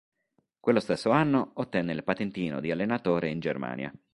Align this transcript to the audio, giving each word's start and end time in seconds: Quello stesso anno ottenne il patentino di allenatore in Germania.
Quello 0.59 0.79
stesso 0.79 1.11
anno 1.11 1.51
ottenne 1.57 1.93
il 1.93 2.03
patentino 2.03 2.59
di 2.59 2.71
allenatore 2.71 3.29
in 3.29 3.39
Germania. 3.39 3.93